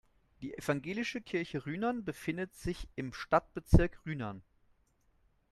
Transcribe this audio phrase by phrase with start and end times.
[0.41, 4.41] Die evangelische Kirche Rhynern befindet sich im Stadtbezirk Rhynern.